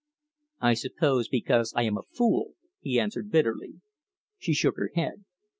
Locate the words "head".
4.95-5.25